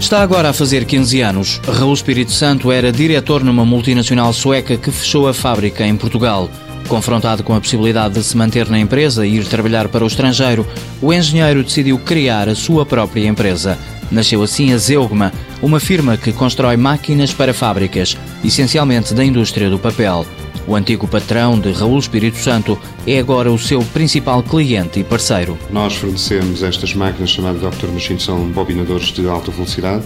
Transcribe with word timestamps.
Está 0.00 0.22
agora 0.22 0.50
a 0.50 0.52
fazer 0.52 0.84
15 0.84 1.20
anos. 1.20 1.60
Raul 1.66 1.92
Espírito 1.92 2.30
Santo 2.30 2.70
era 2.70 2.92
diretor 2.92 3.42
numa 3.42 3.64
multinacional 3.64 4.32
sueca 4.32 4.76
que 4.76 4.90
fechou 4.90 5.28
a 5.28 5.34
fábrica 5.34 5.84
em 5.84 5.96
Portugal. 5.96 6.48
Confrontado 6.88 7.42
com 7.42 7.52
a 7.52 7.60
possibilidade 7.60 8.14
de 8.14 8.22
se 8.22 8.36
manter 8.36 8.70
na 8.70 8.78
empresa 8.78 9.26
e 9.26 9.36
ir 9.36 9.44
trabalhar 9.44 9.88
para 9.88 10.04
o 10.04 10.06
estrangeiro, 10.06 10.66
o 11.02 11.12
engenheiro 11.12 11.62
decidiu 11.62 11.98
criar 11.98 12.48
a 12.48 12.54
sua 12.54 12.86
própria 12.86 13.26
empresa. 13.26 13.76
Nasceu 14.10 14.42
assim 14.42 14.72
a 14.72 14.78
Zeugma, 14.78 15.32
uma 15.60 15.80
firma 15.80 16.16
que 16.16 16.32
constrói 16.32 16.76
máquinas 16.76 17.32
para 17.32 17.52
fábricas, 17.52 18.16
essencialmente 18.44 19.12
da 19.14 19.24
indústria 19.24 19.68
do 19.68 19.78
papel. 19.78 20.24
O 20.66 20.76
antigo 20.76 21.08
patrão 21.08 21.58
de 21.58 21.72
Raul 21.72 21.98
Espírito 21.98 22.36
Santo 22.36 22.78
é 23.06 23.18
agora 23.18 23.50
o 23.50 23.58
seu 23.58 23.80
principal 23.82 24.42
cliente 24.42 25.00
e 25.00 25.04
parceiro. 25.04 25.58
Nós 25.70 25.94
fornecemos 25.94 26.62
estas 26.62 26.94
máquinas 26.94 27.30
chamadas 27.30 27.62
Dr. 27.62 27.86
Machines, 27.86 28.22
são 28.22 28.50
bobinadores 28.50 29.06
de 29.06 29.26
alta 29.26 29.50
velocidade. 29.50 30.04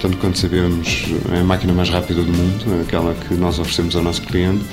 Tanto 0.00 0.16
quanto 0.16 0.38
sabemos, 0.38 1.04
é 1.32 1.40
a 1.40 1.44
máquina 1.44 1.72
mais 1.72 1.90
rápida 1.90 2.22
do 2.22 2.32
mundo, 2.32 2.80
aquela 2.80 3.14
que 3.14 3.34
nós 3.34 3.58
oferecemos 3.58 3.94
ao 3.96 4.02
nosso 4.02 4.22
cliente 4.22 4.64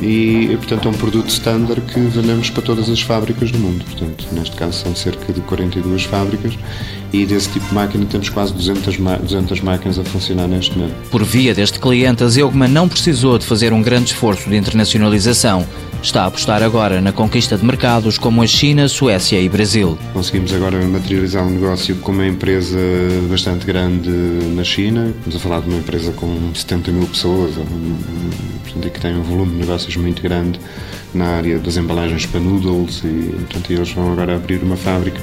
e, 0.00 0.56
portanto, 0.58 0.88
é 0.88 0.90
um 0.90 0.94
produto 0.94 1.28
standard 1.28 1.80
que 1.82 2.00
vendemos 2.00 2.50
para 2.50 2.62
todas 2.62 2.88
as 2.88 3.00
fábricas 3.00 3.50
do 3.50 3.58
mundo. 3.58 3.84
Portanto, 3.84 4.26
neste 4.32 4.56
caso 4.56 4.72
são 4.72 4.94
cerca 4.94 5.32
de 5.32 5.40
42 5.42 6.04
fábricas 6.04 6.54
e 7.12 7.24
desse 7.24 7.48
tipo 7.50 7.66
de 7.66 7.74
máquina 7.74 8.04
temos 8.06 8.28
quase 8.28 8.52
200, 8.52 8.96
200 8.96 9.60
máquinas 9.60 9.98
a 9.98 10.04
funcionar 10.04 10.48
neste 10.48 10.76
momento. 10.76 10.94
Por 11.10 11.24
via 11.24 11.54
deste 11.54 11.78
cliente, 11.78 12.22
a 12.22 12.28
Zeugma 12.28 12.68
não 12.68 12.88
precisou 12.88 13.38
de 13.38 13.46
fazer 13.46 13.72
um 13.72 13.82
grande 13.82 14.12
esforço 14.12 14.48
de 14.48 14.56
internacionalização. 14.56 15.66
Está 16.06 16.22
a 16.22 16.26
apostar 16.26 16.62
agora 16.62 17.00
na 17.00 17.10
conquista 17.10 17.56
de 17.56 17.64
mercados 17.64 18.16
como 18.16 18.40
a 18.40 18.46
China, 18.46 18.86
Suécia 18.86 19.40
e 19.40 19.48
Brasil. 19.48 19.98
Conseguimos 20.12 20.54
agora 20.54 20.80
materializar 20.86 21.44
um 21.44 21.50
negócio 21.50 21.96
com 21.96 22.12
uma 22.12 22.24
empresa 22.24 22.78
bastante 23.28 23.66
grande 23.66 24.08
na 24.54 24.62
China. 24.62 25.08
Estamos 25.08 25.34
a 25.34 25.38
falar 25.40 25.62
de 25.62 25.68
uma 25.68 25.78
empresa 25.78 26.12
com 26.12 26.54
70 26.54 26.92
mil 26.92 27.08
pessoas, 27.08 27.54
portanto, 28.62 28.92
que 28.92 29.00
tem 29.00 29.16
um 29.16 29.22
volume 29.24 29.54
de 29.54 29.58
negócios 29.58 29.96
muito 29.96 30.22
grande 30.22 30.60
na 31.12 31.38
área 31.38 31.58
das 31.58 31.76
embalagens 31.76 32.24
para 32.24 32.38
noodles 32.38 33.02
e, 33.02 33.34
portanto, 33.40 33.72
eles 33.72 33.90
vão 33.90 34.12
agora 34.12 34.36
abrir 34.36 34.62
uma 34.62 34.76
fábrica 34.76 35.20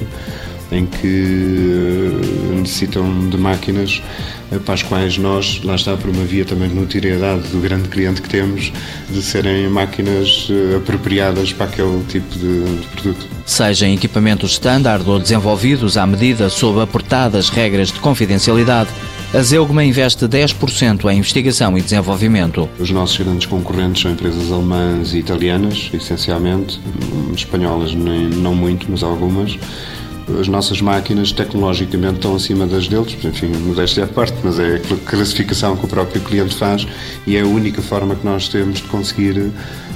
em 0.72 0.86
que 0.86 2.20
eh, 2.22 2.56
necessitam 2.56 3.28
de 3.28 3.36
máquinas 3.36 4.02
eh, 4.50 4.58
para 4.58 4.74
as 4.74 4.82
quais 4.82 5.18
nós, 5.18 5.60
lá 5.62 5.74
está, 5.74 5.96
por 5.96 6.10
uma 6.10 6.24
via 6.24 6.44
também 6.44 6.68
de 6.68 6.74
notoriedade 6.74 7.48
do 7.48 7.60
grande 7.60 7.88
cliente 7.88 8.22
que 8.22 8.28
temos, 8.28 8.72
de 9.10 9.22
serem 9.22 9.68
máquinas 9.68 10.48
eh, 10.50 10.76
apropriadas 10.76 11.52
para 11.52 11.66
aquele 11.66 12.02
tipo 12.08 12.38
de, 12.38 12.64
de 12.64 12.86
produto. 12.88 13.26
Seja 13.44 13.86
em 13.86 13.94
equipamentos 13.94 14.52
standard 14.52 15.08
ou 15.08 15.18
desenvolvidos 15.18 15.96
à 15.96 16.06
medida 16.06 16.48
sob 16.48 16.80
apertadas 16.80 17.48
regras 17.48 17.88
de 17.88 18.00
confidencialidade, 18.00 18.90
a 19.34 19.42
Zeugma 19.42 19.82
investe 19.82 20.26
10% 20.28 21.10
em 21.10 21.18
investigação 21.18 21.76
e 21.76 21.82
desenvolvimento. 21.82 22.68
Os 22.78 22.90
nossos 22.90 23.16
grandes 23.16 23.46
concorrentes 23.46 24.02
são 24.02 24.12
empresas 24.12 24.52
alemãs 24.52 25.12
e 25.12 25.18
italianas, 25.18 25.90
essencialmente, 25.92 26.80
espanholas 27.34 27.92
nem, 27.94 28.28
não 28.28 28.54
muito, 28.54 28.86
mas 28.88 29.02
algumas 29.02 29.58
as 30.40 30.48
nossas 30.48 30.80
máquinas 30.80 31.32
tecnologicamente 31.32 32.14
estão 32.14 32.34
acima 32.34 32.66
das 32.66 32.88
deles, 32.88 33.16
enfim, 33.22 33.48
modéstia 33.48 34.04
à 34.04 34.06
parte, 34.06 34.34
mas 34.42 34.58
é 34.58 34.76
a 34.76 35.10
classificação 35.10 35.76
que 35.76 35.84
o 35.84 35.88
próprio 35.88 36.20
cliente 36.22 36.54
faz 36.54 36.86
e 37.26 37.36
é 37.36 37.42
a 37.42 37.46
única 37.46 37.82
forma 37.82 38.14
que 38.14 38.24
nós 38.24 38.48
temos 38.48 38.78
de 38.78 38.84
conseguir 38.84 39.52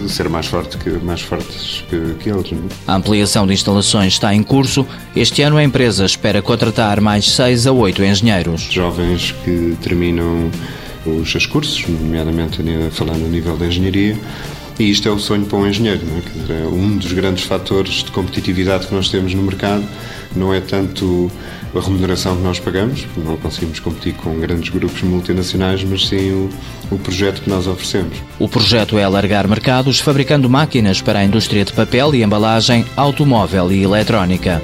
ser 0.06 0.28
mais, 0.28 0.46
forte 0.46 0.76
que, 0.76 0.90
mais 0.90 1.22
fortes 1.22 1.84
que, 1.88 2.14
que 2.20 2.30
eles. 2.30 2.50
Não? 2.52 2.58
É? 2.58 2.62
A 2.86 2.96
ampliação 2.96 3.46
de 3.46 3.54
instalações 3.54 4.14
está 4.14 4.34
em 4.34 4.42
curso. 4.42 4.86
Este 5.16 5.42
ano 5.42 5.56
a 5.56 5.64
empresa 5.64 6.04
espera 6.04 6.42
contratar 6.42 7.00
mais 7.00 7.30
6 7.30 7.66
a 7.66 7.72
8 7.72 8.04
engenheiros. 8.04 8.68
Jovens 8.70 9.34
que 9.44 9.76
terminam 9.82 10.50
os 11.06 11.30
seus 11.30 11.46
cursos, 11.46 11.86
nomeadamente 11.88 12.62
falando 12.90 13.24
a 13.24 13.28
nível 13.28 13.56
de 13.56 13.66
engenharia, 13.66 14.16
e 14.78 14.90
isto 14.90 15.08
é 15.08 15.12
o 15.12 15.18
sonho 15.18 15.44
para 15.44 15.58
um 15.58 15.66
engenheiro. 15.66 16.00
É? 16.48 16.66
Um 16.66 16.96
dos 16.96 17.12
grandes 17.12 17.44
fatores 17.44 18.04
de 18.04 18.10
competitividade 18.10 18.86
que 18.86 18.94
nós 18.94 19.08
temos 19.08 19.34
no 19.34 19.42
mercado 19.42 19.84
não 20.36 20.54
é 20.54 20.60
tanto 20.60 21.30
a 21.74 21.80
remuneração 21.80 22.36
que 22.36 22.42
nós 22.42 22.58
pagamos, 22.58 23.06
não 23.16 23.36
conseguimos 23.36 23.80
competir 23.80 24.14
com 24.14 24.38
grandes 24.38 24.70
grupos 24.70 25.02
multinacionais, 25.02 25.84
mas 25.84 26.06
sim 26.06 26.30
o, 26.30 26.50
o 26.90 26.98
projeto 26.98 27.42
que 27.42 27.50
nós 27.50 27.66
oferecemos. 27.66 28.16
O 28.38 28.48
projeto 28.48 28.98
é 28.98 29.04
alargar 29.04 29.46
mercados 29.48 30.00
fabricando 30.00 30.48
máquinas 30.48 31.02
para 31.02 31.18
a 31.18 31.24
indústria 31.24 31.64
de 31.64 31.72
papel 31.72 32.14
e 32.14 32.22
embalagem, 32.22 32.84
automóvel 32.96 33.70
e 33.72 33.82
eletrónica. 33.82 34.62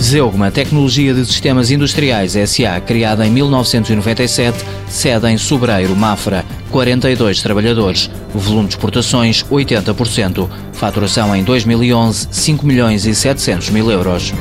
Zeugma 0.00 0.50
Tecnologia 0.50 1.12
de 1.12 1.26
Sistemas 1.26 1.70
Industriais 1.70 2.32
SA, 2.32 2.80
criada 2.80 3.26
em 3.26 3.30
1997, 3.30 4.64
sede 4.88 5.28
em 5.28 5.36
Sobreiro, 5.36 5.94
Mafra, 5.94 6.44
42 6.70 7.42
trabalhadores, 7.42 8.10
volume 8.34 8.68
de 8.68 8.74
exportações 8.74 9.44
80%, 9.44 10.48
faturação 10.72 11.36
em 11.36 11.44
2011 11.44 12.28
5 12.30 12.66
milhões 12.66 13.04
e 13.04 13.14
700 13.14 13.68
mil 13.68 13.90
euros. 13.90 14.32